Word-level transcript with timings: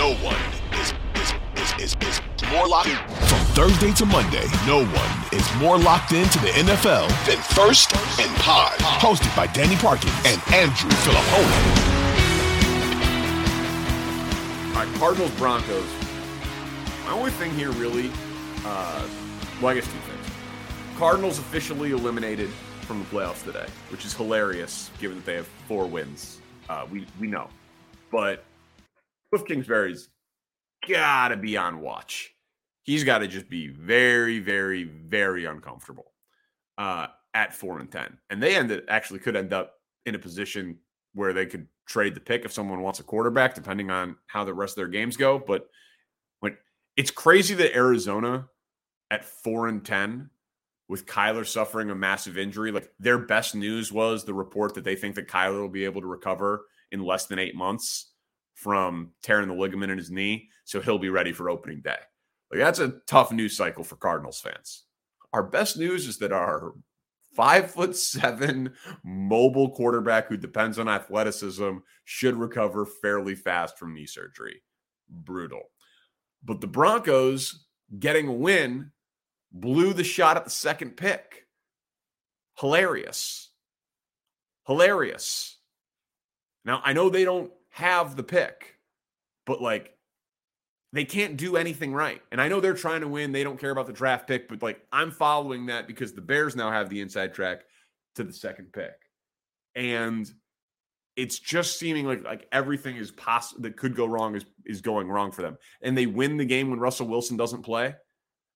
no 0.00 0.14
one 0.24 0.40
is 0.80 0.94
is 1.14 1.34
is 1.60 1.94
is, 1.94 1.96
is 2.08 2.20
more 2.50 2.66
locked 2.66 2.88
in. 2.88 2.96
From 3.28 3.38
Thursday 3.52 3.92
to 3.92 4.06
Monday, 4.06 4.46
no 4.66 4.82
one 4.82 5.12
is 5.30 5.46
more 5.56 5.76
locked 5.76 6.12
into 6.12 6.38
the 6.38 6.48
NFL 6.48 7.06
than 7.26 7.36
First 7.54 7.94
and 8.18 8.34
Pod. 8.36 8.78
Hosted 8.78 9.36
by 9.36 9.46
Danny 9.48 9.76
Parkins 9.76 10.14
and 10.24 10.40
Andrew 10.54 10.88
Filippone. 11.04 11.52
All 14.74 14.86
right, 14.86 14.94
Cardinals 14.98 15.32
Broncos. 15.32 15.90
My 17.04 17.12
only 17.12 17.32
thing 17.32 17.50
here 17.50 17.70
really, 17.72 18.10
uh, 18.64 19.06
well, 19.60 19.68
I 19.68 19.74
guess 19.74 19.84
two 19.84 19.98
things. 19.98 20.26
Cardinals 20.96 21.38
officially 21.38 21.90
eliminated 21.90 22.48
from 22.86 23.00
the 23.00 23.04
playoffs 23.04 23.44
today, 23.44 23.66
which 23.90 24.06
is 24.06 24.14
hilarious 24.14 24.90
given 24.98 25.18
that 25.18 25.26
they 25.26 25.34
have 25.34 25.48
four 25.68 25.86
wins. 25.86 26.40
Uh, 26.70 26.86
we 26.90 27.06
we 27.20 27.26
know, 27.26 27.50
but 28.10 28.46
Kliff 29.32 29.46
Kingsbury's 29.46 30.08
gotta 30.88 31.36
be 31.36 31.56
on 31.56 31.80
watch. 31.80 32.34
He's 32.82 33.04
got 33.04 33.18
to 33.18 33.28
just 33.28 33.48
be 33.48 33.68
very, 33.68 34.40
very, 34.40 34.84
very 34.84 35.44
uncomfortable 35.44 36.12
uh, 36.78 37.08
at 37.34 37.54
four 37.54 37.78
and 37.78 37.90
ten, 37.90 38.18
and 38.30 38.42
they 38.42 38.56
ended 38.56 38.84
actually 38.88 39.20
could 39.20 39.36
end 39.36 39.52
up 39.52 39.74
in 40.06 40.14
a 40.14 40.18
position 40.18 40.78
where 41.14 41.32
they 41.32 41.46
could 41.46 41.66
trade 41.86 42.14
the 42.14 42.20
pick 42.20 42.44
if 42.44 42.52
someone 42.52 42.80
wants 42.80 43.00
a 43.00 43.04
quarterback, 43.04 43.54
depending 43.54 43.90
on 43.90 44.16
how 44.26 44.44
the 44.44 44.54
rest 44.54 44.72
of 44.72 44.76
their 44.76 44.88
games 44.88 45.16
go. 45.16 45.38
But 45.38 45.68
when 46.40 46.56
it's 46.96 47.10
crazy 47.10 47.54
that 47.54 47.76
Arizona 47.76 48.48
at 49.10 49.24
four 49.24 49.68
and 49.68 49.84
ten 49.84 50.30
with 50.88 51.06
Kyler 51.06 51.46
suffering 51.46 51.90
a 51.90 51.94
massive 51.94 52.38
injury, 52.38 52.72
like 52.72 52.90
their 52.98 53.18
best 53.18 53.54
news 53.54 53.92
was 53.92 54.24
the 54.24 54.34
report 54.34 54.74
that 54.74 54.84
they 54.84 54.96
think 54.96 55.14
that 55.14 55.28
Kyler 55.28 55.60
will 55.60 55.68
be 55.68 55.84
able 55.84 56.00
to 56.00 56.06
recover 56.06 56.66
in 56.90 57.04
less 57.04 57.26
than 57.26 57.38
eight 57.38 57.54
months 57.54 58.10
from 58.60 59.10
tearing 59.22 59.48
the 59.48 59.54
ligament 59.54 59.90
in 59.90 59.96
his 59.96 60.10
knee. 60.10 60.50
So 60.64 60.80
he'll 60.80 60.98
be 60.98 61.08
ready 61.08 61.32
for 61.32 61.48
opening 61.48 61.80
day. 61.80 61.96
Like 62.50 62.60
that's 62.60 62.78
a 62.78 63.00
tough 63.06 63.32
news 63.32 63.56
cycle 63.56 63.84
for 63.84 63.96
Cardinals 63.96 64.40
fans. 64.40 64.84
Our 65.32 65.42
best 65.42 65.78
news 65.78 66.06
is 66.06 66.18
that 66.18 66.32
our 66.32 66.74
five 67.34 67.70
foot 67.70 67.96
seven 67.96 68.74
mobile 69.02 69.70
quarterback 69.70 70.28
who 70.28 70.36
depends 70.36 70.78
on 70.78 70.88
athleticism 70.88 71.78
should 72.04 72.36
recover 72.36 72.84
fairly 72.84 73.34
fast 73.34 73.78
from 73.78 73.94
knee 73.94 74.06
surgery. 74.06 74.62
Brutal. 75.08 75.62
But 76.44 76.60
the 76.60 76.66
Broncos 76.66 77.66
getting 77.98 78.28
a 78.28 78.32
win 78.32 78.92
blew 79.52 79.94
the 79.94 80.04
shot 80.04 80.36
at 80.36 80.44
the 80.44 80.50
second 80.50 80.96
pick. 80.96 81.46
Hilarious. 82.58 83.50
Hilarious. 84.66 85.56
Now, 86.64 86.82
I 86.84 86.92
know 86.92 87.08
they 87.08 87.24
don't 87.24 87.50
have 87.80 88.16
the 88.16 88.22
pick, 88.22 88.76
but 89.46 89.60
like 89.60 89.94
they 90.92 91.04
can't 91.04 91.36
do 91.36 91.56
anything 91.56 91.92
right. 91.92 92.20
And 92.32 92.40
I 92.40 92.48
know 92.48 92.60
they're 92.60 92.74
trying 92.74 93.00
to 93.02 93.08
win. 93.08 93.32
They 93.32 93.44
don't 93.44 93.60
care 93.60 93.70
about 93.70 93.86
the 93.86 93.92
draft 93.92 94.26
pick, 94.26 94.48
but 94.48 94.62
like 94.62 94.80
I'm 94.92 95.10
following 95.10 95.66
that 95.66 95.86
because 95.86 96.12
the 96.12 96.20
Bears 96.20 96.56
now 96.56 96.70
have 96.70 96.88
the 96.88 97.00
inside 97.00 97.34
track 97.34 97.62
to 98.16 98.24
the 98.24 98.32
second 98.32 98.72
pick. 98.72 98.94
And 99.74 100.30
it's 101.16 101.38
just 101.38 101.78
seeming 101.78 102.06
like 102.06 102.24
like 102.24 102.46
everything 102.50 102.96
is 102.96 103.10
possible 103.10 103.62
that 103.62 103.76
could 103.76 103.94
go 103.94 104.06
wrong 104.06 104.34
is 104.34 104.44
is 104.64 104.80
going 104.80 105.08
wrong 105.08 105.30
for 105.30 105.42
them. 105.42 105.58
And 105.82 105.96
they 105.96 106.06
win 106.06 106.36
the 106.36 106.44
game 106.44 106.70
when 106.70 106.80
Russell 106.80 107.08
Wilson 107.08 107.36
doesn't 107.36 107.62
play. 107.62 107.94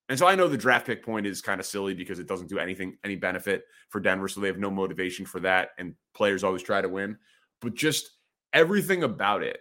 And 0.09 0.19
so 0.19 0.27
I 0.27 0.35
know 0.35 0.49
the 0.49 0.59
draft 0.59 0.87
pick 0.87 1.05
point 1.05 1.27
is 1.27 1.41
kind 1.41 1.61
of 1.61 1.67
silly 1.67 1.95
because 1.95 2.19
it 2.19 2.27
doesn't 2.27 2.49
do 2.49 2.59
anything 2.59 2.99
any 3.05 3.17
benefit 3.17 3.65
for 3.89 4.01
Denver 4.01 4.29
so 4.29 4.41
they 4.41 4.49
have 4.49 4.59
no 4.59 4.71
motivation 4.71 5.25
for 5.25 5.41
that 5.41 5.71
and 5.79 5.95
players 6.15 6.43
always 6.43 6.63
try 6.63 6.81
to 6.81 6.89
win. 6.89 7.17
But 7.61 7.75
just 7.75 8.11
everything 8.55 9.03
about 9.03 9.43
it 9.43 9.59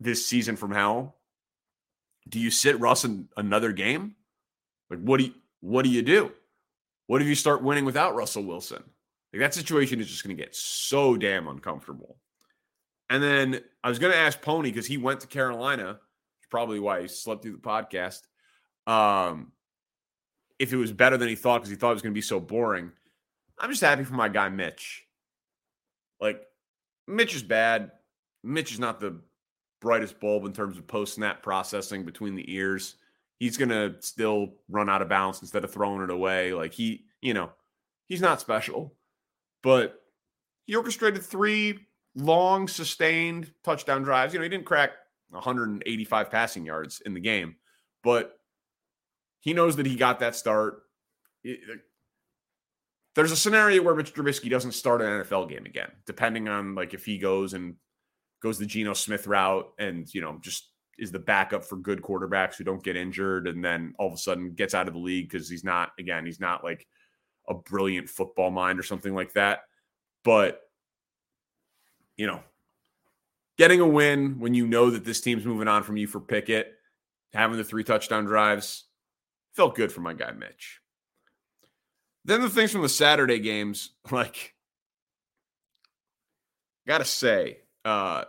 this 0.00 0.24
season 0.26 0.56
from 0.56 0.72
hell 0.72 1.16
do 2.28 2.38
you 2.38 2.50
sit 2.50 2.78
Russ 2.78 3.04
in 3.04 3.28
another 3.36 3.72
game? 3.72 4.14
Like 4.90 5.00
what 5.00 5.18
do 5.18 5.24
you 5.24 5.34
what 5.60 5.82
do 5.82 5.90
you 5.90 6.02
do? 6.02 6.32
What 7.06 7.22
if 7.22 7.28
you 7.28 7.34
start 7.34 7.62
winning 7.62 7.84
without 7.84 8.14
Russell 8.14 8.44
Wilson? 8.44 8.82
Like 9.32 9.40
that 9.40 9.54
situation 9.54 10.00
is 10.00 10.08
just 10.08 10.24
going 10.24 10.36
to 10.36 10.42
get 10.42 10.54
so 10.54 11.16
damn 11.16 11.48
uncomfortable. 11.48 12.16
And 13.10 13.22
then 13.22 13.60
I 13.82 13.88
was 13.88 13.98
going 13.98 14.12
to 14.12 14.18
ask 14.18 14.40
Pony 14.40 14.70
because 14.70 14.86
he 14.86 14.98
went 14.98 15.20
to 15.20 15.26
Carolina, 15.26 16.00
probably 16.50 16.80
why 16.80 17.02
he 17.02 17.08
slept 17.08 17.42
through 17.42 17.52
the 17.52 17.58
podcast. 17.58 18.20
Um, 18.86 19.52
if 20.58 20.72
it 20.72 20.76
was 20.76 20.92
better 20.92 21.16
than 21.16 21.28
he 21.28 21.34
thought 21.34 21.58
because 21.58 21.70
he 21.70 21.76
thought 21.76 21.90
it 21.90 21.94
was 21.94 22.02
going 22.02 22.12
to 22.12 22.18
be 22.18 22.22
so 22.22 22.40
boring. 22.40 22.92
I'm 23.58 23.70
just 23.70 23.82
happy 23.82 24.04
for 24.04 24.14
my 24.14 24.28
guy 24.28 24.48
Mitch. 24.48 25.04
Like 26.20 26.42
Mitch 27.12 27.34
is 27.34 27.42
bad. 27.42 27.92
Mitch 28.42 28.72
is 28.72 28.78
not 28.78 29.00
the 29.00 29.20
brightest 29.80 30.18
bulb 30.20 30.46
in 30.46 30.52
terms 30.52 30.78
of 30.78 30.86
post 30.86 31.14
snap 31.14 31.42
processing 31.42 32.04
between 32.04 32.34
the 32.34 32.52
ears. 32.52 32.96
He's 33.38 33.56
going 33.56 33.68
to 33.70 33.96
still 34.00 34.54
run 34.68 34.88
out 34.88 35.02
of 35.02 35.08
bounds 35.08 35.40
instead 35.42 35.64
of 35.64 35.72
throwing 35.72 36.02
it 36.02 36.10
away. 36.10 36.54
Like 36.54 36.72
he, 36.72 37.04
you 37.20 37.34
know, 37.34 37.50
he's 38.08 38.20
not 38.20 38.40
special, 38.40 38.94
but 39.62 40.00
he 40.64 40.76
orchestrated 40.76 41.22
three 41.22 41.86
long, 42.14 42.68
sustained 42.68 43.52
touchdown 43.64 44.02
drives. 44.02 44.32
You 44.32 44.38
know, 44.38 44.44
he 44.44 44.48
didn't 44.48 44.66
crack 44.66 44.92
185 45.30 46.30
passing 46.30 46.64
yards 46.64 47.00
in 47.04 47.14
the 47.14 47.20
game, 47.20 47.56
but 48.02 48.38
he 49.40 49.52
knows 49.52 49.76
that 49.76 49.86
he 49.86 49.96
got 49.96 50.20
that 50.20 50.36
start. 50.36 50.82
There's 53.14 53.32
a 53.32 53.36
scenario 53.36 53.82
where 53.82 53.94
Mitch 53.94 54.14
Trubisky 54.14 54.48
doesn't 54.48 54.72
start 54.72 55.02
an 55.02 55.08
NFL 55.08 55.48
game 55.48 55.66
again, 55.66 55.90
depending 56.06 56.48
on 56.48 56.74
like 56.74 56.94
if 56.94 57.04
he 57.04 57.18
goes 57.18 57.52
and 57.52 57.76
goes 58.42 58.58
the 58.58 58.66
Geno 58.66 58.94
Smith 58.94 59.26
route 59.26 59.70
and, 59.78 60.12
you 60.14 60.20
know, 60.20 60.38
just 60.40 60.70
is 60.98 61.12
the 61.12 61.18
backup 61.18 61.64
for 61.64 61.76
good 61.76 62.02
quarterbacks 62.02 62.56
who 62.56 62.64
don't 62.64 62.82
get 62.82 62.96
injured 62.96 63.48
and 63.48 63.64
then 63.64 63.94
all 63.98 64.08
of 64.08 64.14
a 64.14 64.18
sudden 64.18 64.52
gets 64.52 64.74
out 64.74 64.88
of 64.88 64.94
the 64.94 65.00
league 65.00 65.28
because 65.28 65.48
he's 65.48 65.64
not, 65.64 65.92
again, 65.98 66.26
he's 66.26 66.40
not 66.40 66.64
like 66.64 66.86
a 67.48 67.54
brilliant 67.54 68.08
football 68.08 68.50
mind 68.50 68.78
or 68.78 68.82
something 68.82 69.14
like 69.14 69.32
that. 69.32 69.60
But, 70.24 70.60
you 72.16 72.26
know, 72.26 72.40
getting 73.58 73.80
a 73.80 73.86
win 73.86 74.38
when 74.38 74.54
you 74.54 74.66
know 74.66 74.90
that 74.90 75.04
this 75.04 75.20
team's 75.20 75.44
moving 75.44 75.68
on 75.68 75.82
from 75.82 75.96
you 75.96 76.06
for 76.06 76.20
Pickett, 76.20 76.72
having 77.32 77.56
the 77.56 77.64
three 77.64 77.84
touchdown 77.84 78.24
drives, 78.24 78.84
felt 79.54 79.74
good 79.74 79.92
for 79.92 80.00
my 80.00 80.14
guy 80.14 80.32
Mitch. 80.32 80.81
Then 82.24 82.40
the 82.40 82.50
things 82.50 82.70
from 82.70 82.82
the 82.82 82.88
Saturday 82.88 83.38
games, 83.38 83.90
like, 84.10 84.54
gotta 86.86 87.04
say, 87.04 87.58
uh, 87.84 88.24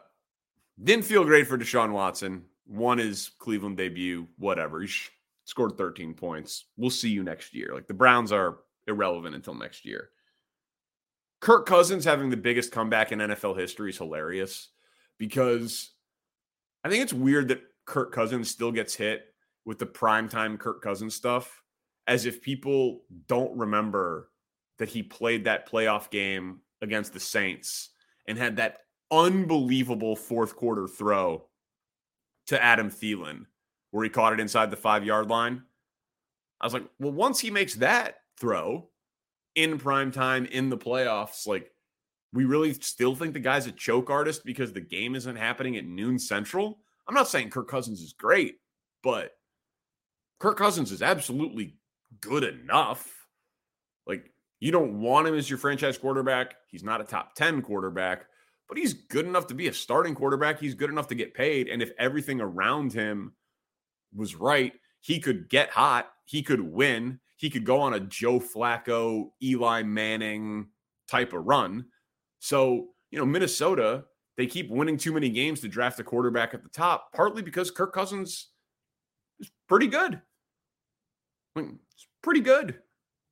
didn't 0.82 1.06
feel 1.06 1.24
great 1.24 1.48
for 1.48 1.58
Deshaun 1.58 1.92
Watson. 1.92 2.46
One 2.66 3.00
is 3.00 3.32
Cleveland 3.40 3.78
debut, 3.78 4.28
whatever. 4.38 4.82
He 4.82 4.90
scored 5.46 5.78
13 5.78 6.14
points. 6.14 6.66
We'll 6.78 6.90
see 6.90 7.10
you 7.10 7.24
next 7.24 7.54
year. 7.54 7.72
Like 7.74 7.88
the 7.88 7.94
Browns 7.94 8.32
are 8.32 8.60
irrelevant 8.88 9.36
until 9.36 9.54
next 9.54 9.86
year. 9.86 10.10
Kirk 11.42 11.66
Cousins 11.66 12.06
having 12.06 12.30
the 12.30 12.38
biggest 12.38 12.72
comeback 12.72 13.12
in 13.12 13.20
NFL 13.20 13.60
history 13.60 13.90
is 13.90 13.98
hilarious 13.98 14.70
because 15.18 15.92
I 16.84 16.90
think 16.90 17.04
it's 17.04 17.14
weird 17.14 17.50
that 17.50 17.62
Kirk 17.86 18.14
Cousins 18.14 18.50
still 18.50 18.72
gets 18.72 18.96
hit 18.96 19.26
with 19.66 19.78
the 19.78 19.86
primetime 19.86 20.58
Kirk 20.58 20.82
Cousins 20.82 21.16
stuff 21.16 21.63
as 22.08 22.26
if 22.26 22.42
people 22.42 23.04
don't 23.28 23.58
remember 23.58 24.30
that 24.80 24.90
he 24.90 25.04
played 25.04 25.46
that 25.46 25.70
playoff 25.70 26.10
game 26.10 26.60
against 26.82 27.14
the 27.14 27.20
Saints 27.20 27.90
and 28.28 28.38
had 28.38 28.58
that 28.58 28.80
unbelievable 29.12 30.16
fourth 30.16 30.56
quarter 30.56 30.88
throw 30.88 31.46
to 32.48 32.62
Adam 32.62 32.90
Thielen 32.90 33.46
where 33.94 34.04
he 34.04 34.10
caught 34.10 34.34
it 34.34 34.40
inside 34.40 34.72
the 34.72 34.76
five 34.76 35.06
yard 35.06 35.30
line. 35.30 35.62
I 36.60 36.66
was 36.66 36.74
like, 36.74 36.86
well, 36.98 37.12
once 37.12 37.40
he 37.40 37.52
makes 37.52 37.76
that 37.76 38.16
throw 38.40 38.90
in 39.54 39.78
prime 39.78 40.12
time 40.12 40.46
in 40.46 40.70
the 40.70 40.78
playoffs, 40.78 41.46
like 41.46 41.72
we 42.34 42.46
really 42.46 42.74
still 42.74 43.16
think 43.16 43.34
the 43.34 43.40
guy's 43.40 43.68
a 43.68 43.72
choke 43.72 44.10
artist 44.10 44.44
because 44.44 44.74
the 44.74 44.82
game 44.82 45.14
isn't 45.14 45.36
happening 45.36 45.78
at 45.78 45.86
noon 45.86 46.18
central. 46.18 46.80
I'm 47.08 47.14
not 47.14 47.28
saying 47.28 47.52
Kirk 47.52 47.68
Cousins 47.68 48.02
is 48.02 48.14
great, 48.14 48.56
but 49.04 49.34
Kirk 50.40 50.58
Cousins 50.58 50.92
is 50.92 51.04
absolutely 51.04 51.76
good 52.22 52.44
enough. 52.44 53.12
Like 54.06 54.32
you 54.60 54.72
don't 54.72 55.02
want 55.02 55.28
him 55.28 55.36
as 55.36 55.50
your 55.50 55.60
franchise 55.60 55.98
quarterback. 55.98 56.56
He's 56.68 56.84
not 56.84 57.02
a 57.02 57.06
top 57.06 57.36
10 57.36 57.62
quarterback, 57.62 58.26
but 58.68 58.78
he's 58.78 58.94
good 58.94 59.26
enough 59.26 59.48
to 59.48 59.54
be 59.54 59.68
a 59.68 59.74
starting 59.74 60.16
quarterback. 60.16 60.60
He's 60.60 60.74
good 60.74 60.90
enough 60.90 61.08
to 61.08 61.16
get 61.16 61.34
paid. 61.34 61.68
And 61.68 61.82
if 61.82 61.92
everything 61.98 62.42
around 62.42 62.94
him 62.94 63.34
was 64.16 64.36
right, 64.36 64.74
he 65.02 65.20
could 65.20 65.50
get 65.50 65.70
hot. 65.70 66.12
He 66.26 66.42
could 66.42 66.62
win. 66.62 67.20
He 67.38 67.50
could 67.50 67.66
go 67.66 67.82
on 67.82 67.94
a 67.94 68.00
Joe 68.00 68.40
Flacco, 68.40 69.32
Eli 69.42 69.84
Manning 69.84 70.68
type 71.10 71.34
of 71.34 71.46
run. 71.46 71.86
So, 72.40 72.88
you 73.12 73.20
know, 73.20 73.26
Minnesota, 73.26 74.06
they 74.38 74.48
keep 74.48 74.70
winning 74.70 74.98
too 74.98 75.12
many 75.12 75.30
games 75.30 75.60
to 75.62 75.68
draft 75.68 76.00
a 76.00 76.04
quarterback 76.04 76.54
at 76.54 76.64
the 76.64 76.70
top, 76.70 77.12
partly 77.14 77.42
because 77.42 77.70
Kirk 77.70 77.94
Cousins 77.94 78.50
is 79.40 79.52
pretty 79.68 79.88
good. 79.88 80.22
I 81.56 81.60
mean, 81.60 81.80
pretty 82.24 82.40
good. 82.40 82.80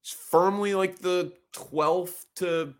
It's 0.01 0.13
firmly 0.13 0.75
like 0.75 0.99
the 0.99 1.33
12th 1.55 2.25
to 2.35 2.73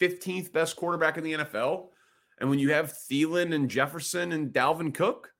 15th 0.00 0.52
best 0.52 0.76
quarterback 0.76 1.18
in 1.18 1.24
the 1.24 1.32
NFL. 1.32 1.88
And 2.40 2.50
when 2.50 2.58
you 2.58 2.72
have 2.72 2.92
Thielen 2.92 3.54
and 3.54 3.68
Jefferson 3.68 4.32
and 4.32 4.52
Dalvin 4.52 4.94
Cook, 4.94 5.32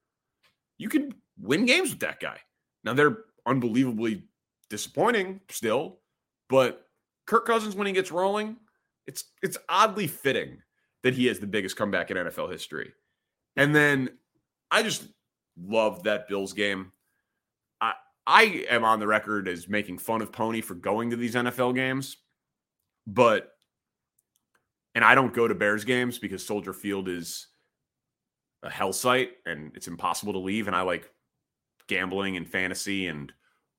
you 0.79 0.89
can 0.89 1.15
win 1.41 1.67
games 1.67 1.91
with 1.91 2.01
that 2.01 2.21
guy. 2.21 2.39
Now 2.85 2.95
they're 2.95 3.19
unbelievably 3.47 4.25
disappointing 4.71 5.41
still, 5.49 5.99
but 6.49 6.87
Kirk 7.27 7.47
Cousins 7.47 7.75
when 7.75 7.87
he 7.87 7.93
gets 7.93 8.13
rolling, 8.13 8.57
it's 9.07 9.25
it's 9.43 9.59
oddly 9.69 10.07
fitting 10.07 10.59
that 11.03 11.15
he 11.15 11.27
has 11.27 11.39
the 11.39 11.47
biggest 11.47 11.77
comeback 11.77 12.11
in 12.11 12.17
NFL 12.17 12.51
history. 12.51 12.93
And 13.57 13.75
then 13.75 14.11
I 14.71 14.83
just 14.83 15.09
love 15.61 16.05
that 16.05 16.29
Bills 16.29 16.53
game. 16.53 16.93
I 18.27 18.65
am 18.71 18.85
on 18.85 19.01
the 19.01 19.07
record 19.07 19.49
as 19.49 19.69
making 19.69 19.99
fun 19.99 20.23
of 20.23 20.33
Pony 20.33 20.61
for 20.61 20.75
going 20.75 21.11
to 21.11 21.17
these 21.17 21.35
NFL 21.35 21.75
games, 21.75 22.17
but 23.07 23.53
and 24.95 25.05
I 25.05 25.15
don't 25.15 25.35
go 25.35 25.49
to 25.49 25.55
Bears 25.55 25.85
games 25.85 26.19
because 26.19 26.45
Soldier 26.45 26.73
Field 26.73 27.09
is 27.09 27.49
a 28.63 28.71
hell 28.71 28.93
site 28.93 29.33
and 29.47 29.73
it's 29.75 29.89
impossible 29.89 30.35
to 30.35 30.39
leave. 30.39 30.67
And 30.67 30.77
I 30.77 30.83
like 30.83 31.11
gambling 31.89 32.37
and 32.37 32.49
fantasy 32.49 33.09
and 33.09 33.33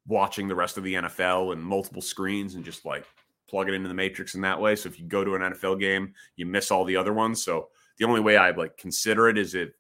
watching 0.08 0.48
the 0.48 0.56
rest 0.56 0.78
of 0.78 0.84
the 0.84 0.96
NFL 0.96 1.54
and 1.54 1.64
multiple 1.64 2.02
screens 2.02 2.56
and 2.56 2.66
just 2.66 2.84
like 2.84 3.06
plug 3.48 3.70
it 3.70 3.74
into 3.74 3.88
the 3.88 3.94
matrix 3.94 4.36
in 4.36 4.42
that 4.42 4.60
way. 4.60 4.76
So 4.76 4.90
if 4.90 5.00
you 5.00 5.06
go 5.06 5.24
to 5.24 5.36
an 5.36 5.42
NFL 5.42 5.80
game, 5.80 6.14
you 6.36 6.46
miss 6.46 6.72
all 6.72 6.84
the 6.84 6.98
other 6.98 7.14
ones. 7.14 7.44
So 7.44 7.70
the 7.98 8.06
only 8.06 8.20
way 8.20 8.36
I 8.36 8.52
like 8.52 8.76
consider 8.78 9.30
it 9.30 9.38
is 9.38 9.56
it 9.56 9.74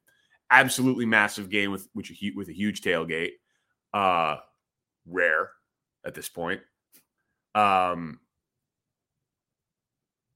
absolutely 0.51 1.05
massive 1.05 1.49
game 1.49 1.71
with 1.71 1.89
which 1.93 2.13
with 2.35 2.49
a 2.49 2.53
huge 2.53 2.81
tailgate. 2.81 3.31
Uh 3.93 4.37
rare 5.05 5.51
at 6.05 6.13
this 6.13 6.29
point. 6.29 6.61
Um 7.55 8.19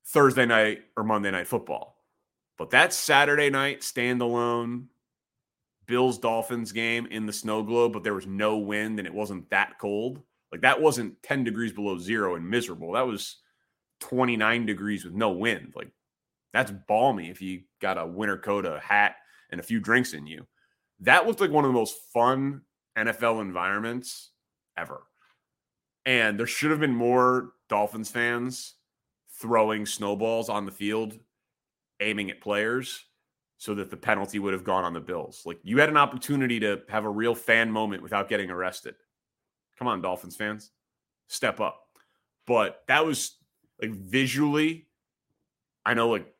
Thursday 0.08 0.46
night 0.46 0.84
or 0.96 1.04
Monday 1.04 1.32
night 1.32 1.48
football. 1.48 1.98
But 2.58 2.70
that 2.72 2.94
Saturday 2.94 3.50
night 3.50 3.82
standalone 3.82 4.86
Bills 5.86 6.18
Dolphins 6.18 6.72
game 6.72 7.08
in 7.08 7.26
the 7.26 7.34
snow 7.34 7.64
globe, 7.64 7.94
but 7.94 8.04
there 8.04 8.14
was 8.14 8.28
no 8.28 8.58
wind 8.58 9.00
and 9.00 9.08
it 9.08 9.14
wasn't 9.14 9.50
that 9.50 9.80
cold. 9.80 10.22
Like 10.52 10.62
that 10.62 10.82
wasn't 10.82 11.22
10 11.24 11.44
degrees 11.44 11.72
below 11.72 11.98
zero 11.98 12.36
and 12.36 12.48
miserable. 12.48 12.94
That 12.94 13.08
was 13.08 13.38
29 14.02 14.66
degrees 14.66 15.04
with 15.06 15.14
no 15.14 15.32
wind. 15.32 15.74
Like 15.76 15.92
that's 16.54 16.72
balmy 16.88 17.30
if 17.30 17.42
you 17.42 17.62
got 17.82 17.98
a 17.98 18.06
winter 18.06 18.38
coat, 18.38 18.66
a 18.66 18.80
hat, 18.80 19.16
and 19.52 19.60
a 19.60 19.64
few 19.64 19.80
drinks 19.80 20.14
in 20.14 20.28
you. 20.28 20.46
That 21.02 21.28
looked 21.28 21.42
like 21.42 21.52
one 21.52 21.66
of 21.66 21.70
the 21.70 21.78
most 21.78 21.96
fun 22.14 22.62
NFL 22.98 23.42
environments 23.42 24.32
ever. 24.78 25.04
And 26.06 26.40
there 26.40 26.48
should 26.48 26.72
have 26.72 26.80
been 26.80 26.96
more 26.96 27.52
Dolphins 27.68 28.10
fans 28.10 28.76
throwing 29.40 29.86
snowballs 29.86 30.50
on 30.50 30.66
the 30.66 30.72
field, 30.72 31.18
aiming 32.00 32.32
at 32.32 32.42
players 32.42 33.04
so 33.58 33.74
that 33.76 33.90
the 33.90 33.98
penalty 33.98 34.40
would 34.40 34.54
have 34.54 34.64
gone 34.64 34.84
on 34.84 34.94
the 34.94 35.00
Bills. 35.00 35.42
Like 35.46 35.60
you 35.64 35.80
had 35.80 35.90
an 35.90 35.98
opportunity 35.98 36.60
to 36.62 36.82
have 36.90 37.06
a 37.06 37.10
real 37.10 37.36
fan 37.36 37.72
moment 37.72 38.04
without 38.04 38.30
getting 38.30 38.50
arrested. 38.50 38.96
Come 39.78 39.88
on, 39.88 40.02
Dolphins 40.02 40.36
fans, 40.36 40.72
step 41.28 41.60
up. 41.60 41.84
But 42.46 42.84
that 42.88 43.06
was 43.06 43.36
like 43.82 43.92
visually, 43.92 44.88
I 45.86 45.94
know 45.94 46.10
like 46.10 46.34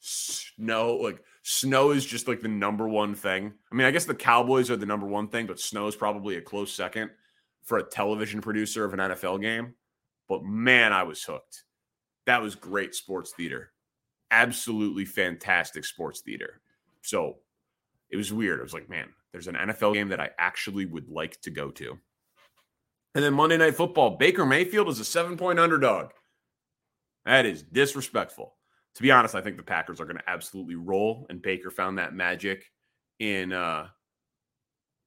snow, 0.00 0.96
like 0.96 1.22
snow 1.42 1.90
is 1.90 2.06
just 2.06 2.28
like 2.28 2.40
the 2.40 2.48
number 2.48 2.88
one 2.88 3.14
thing. 3.14 3.52
I 3.70 3.74
mean, 3.74 3.86
I 3.86 3.90
guess 3.90 4.04
the 4.04 4.14
Cowboys 4.14 4.70
are 4.70 4.76
the 4.76 4.86
number 4.86 5.06
one 5.06 5.28
thing, 5.28 5.46
but 5.46 5.58
snow 5.58 5.86
is 5.86 5.96
probably 5.96 6.36
a 6.36 6.42
close 6.42 6.72
second 6.72 7.10
for 7.64 7.78
a 7.78 7.82
television 7.82 8.40
producer 8.40 8.84
of 8.84 8.94
an 8.94 9.00
NFL 9.00 9.40
game. 9.40 9.74
But 10.28 10.44
man, 10.44 10.92
I 10.92 11.02
was 11.02 11.22
hooked. 11.22 11.64
That 12.26 12.42
was 12.42 12.54
great 12.54 12.94
sports 12.94 13.32
theater. 13.36 13.72
Absolutely 14.30 15.04
fantastic 15.04 15.84
sports 15.84 16.20
theater. 16.20 16.60
So 17.02 17.38
it 18.10 18.16
was 18.16 18.32
weird. 18.32 18.60
I 18.60 18.62
was 18.62 18.74
like, 18.74 18.88
man, 18.88 19.08
there's 19.32 19.48
an 19.48 19.56
NFL 19.56 19.94
game 19.94 20.08
that 20.08 20.20
I 20.20 20.30
actually 20.38 20.86
would 20.86 21.08
like 21.08 21.40
to 21.42 21.50
go 21.50 21.70
to. 21.72 21.98
And 23.14 23.24
then 23.24 23.34
Monday 23.34 23.56
Night 23.56 23.74
Football, 23.74 24.16
Baker 24.16 24.46
Mayfield 24.46 24.88
is 24.88 25.00
a 25.00 25.04
seven 25.04 25.36
point 25.36 25.58
underdog. 25.58 26.10
That 27.24 27.46
is 27.46 27.62
disrespectful. 27.62 28.54
To 28.96 29.02
be 29.02 29.10
honest, 29.10 29.34
I 29.34 29.40
think 29.40 29.56
the 29.56 29.62
Packers 29.62 30.00
are 30.00 30.04
going 30.04 30.16
to 30.16 30.30
absolutely 30.30 30.74
roll, 30.74 31.26
and 31.28 31.42
Baker 31.42 31.70
found 31.70 31.98
that 31.98 32.14
magic 32.14 32.64
in 33.18 33.52
uh, 33.52 33.88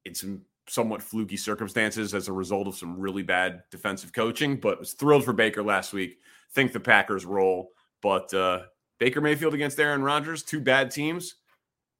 in 0.06 0.16
some 0.16 0.42
somewhat 0.68 1.02
fluky 1.02 1.38
circumstances 1.38 2.14
as 2.14 2.28
a 2.28 2.34
result 2.34 2.68
of 2.68 2.76
some 2.76 3.00
really 3.00 3.24
bad 3.24 3.64
defensive 3.72 4.14
coaching. 4.14 4.58
But 4.58 4.80
was 4.80 4.94
thrilled 4.94 5.26
for 5.26 5.34
Baker 5.34 5.64
last 5.64 5.94
week. 5.94 6.20
Think 6.54 6.72
the 6.72 6.80
Packers 6.80 7.26
roll, 7.26 7.72
but 8.02 8.34
uh, 8.34 8.64
Baker 9.00 9.22
Mayfield 9.22 9.54
against 9.54 9.80
Aaron 9.80 10.04
Rodgers, 10.04 10.44
two 10.44 10.62
bad 10.62 10.92
teams, 10.92 11.36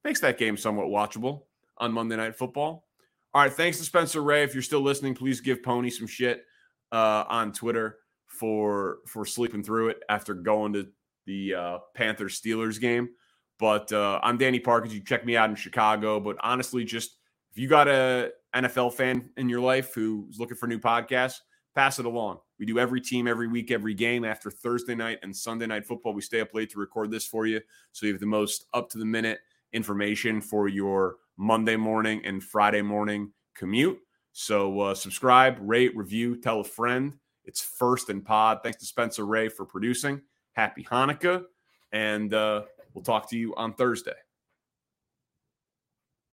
makes 0.04 0.20
that 0.20 0.38
game 0.38 0.56
somewhat 0.56 0.86
watchable 0.86 1.42
on 1.78 1.92
Monday 1.92 2.16
Night 2.16 2.36
Football. 2.36 2.86
All 3.32 3.42
right, 3.42 3.52
thanks 3.52 3.78
to 3.78 3.84
Spencer 3.84 4.22
Ray. 4.22 4.44
If 4.44 4.54
you're 4.54 4.62
still 4.62 4.80
listening, 4.80 5.14
please 5.14 5.40
give 5.40 5.62
Pony 5.62 5.90
some 5.90 6.06
shit 6.06 6.44
uh, 6.92 7.24
on 7.28 7.52
Twitter 7.52 7.98
for 8.26 8.98
for 9.08 9.26
sleeping 9.26 9.62
through 9.62 9.88
it 9.88 10.02
after 10.08 10.34
going 10.34 10.72
to 10.74 10.86
the 11.26 11.54
uh, 11.54 11.78
Panthers 11.94 12.40
Steelers 12.40 12.80
game. 12.80 13.08
But 13.58 13.92
uh, 13.92 14.20
I'm 14.22 14.38
Danny 14.38 14.60
Parkins. 14.60 14.94
You 14.94 15.02
check 15.02 15.24
me 15.24 15.36
out 15.36 15.50
in 15.50 15.56
Chicago. 15.56 16.20
But 16.20 16.36
honestly, 16.42 16.84
just 16.84 17.16
if 17.54 17.58
you 17.58 17.68
got 17.68 17.86
a 17.86 18.32
NFL 18.52 18.94
fan 18.94 19.30
in 19.36 19.48
your 19.48 19.60
life 19.60 19.94
who's 19.94 20.40
looking 20.40 20.56
for 20.56 20.66
new 20.66 20.80
podcasts, 20.80 21.38
pass 21.76 22.00
it 22.00 22.04
along. 22.04 22.38
We 22.58 22.66
do 22.66 22.80
every 22.80 23.00
team, 23.00 23.28
every 23.28 23.46
week, 23.46 23.70
every 23.70 23.94
game. 23.94 24.24
After 24.24 24.50
Thursday 24.50 24.96
night 24.96 25.20
and 25.22 25.34
Sunday 25.34 25.66
night 25.66 25.86
football, 25.86 26.14
we 26.14 26.20
stay 26.20 26.40
up 26.40 26.52
late 26.52 26.70
to 26.70 26.80
record 26.80 27.12
this 27.12 27.24
for 27.24 27.46
you. 27.46 27.60
So 27.92 28.06
you 28.06 28.12
have 28.12 28.20
the 28.20 28.26
most 28.26 28.66
up 28.74 28.90
to 28.90 28.98
the 28.98 29.04
minute 29.04 29.38
information 29.72 30.40
for 30.40 30.66
your 30.66 31.16
Monday 31.36 31.76
morning 31.76 32.22
and 32.24 32.42
Friday 32.42 32.82
morning 32.82 33.32
commute. 33.54 34.00
So 34.32 34.80
uh, 34.80 34.94
subscribe, 34.96 35.56
rate, 35.60 35.96
review, 35.96 36.40
tell 36.40 36.58
a 36.58 36.64
friend. 36.64 37.16
It's 37.44 37.60
first 37.60 38.08
and 38.10 38.24
pod. 38.24 38.60
Thanks 38.64 38.78
to 38.80 38.86
Spencer 38.86 39.24
Ray 39.26 39.48
for 39.48 39.64
producing. 39.64 40.22
Happy 40.54 40.82
Hanukkah. 40.82 41.44
And 41.92 42.34
uh, 42.34 42.62
we'll 42.94 43.04
talk 43.04 43.30
to 43.30 43.38
you 43.38 43.54
on 43.54 43.74
Thursday. 43.74 44.14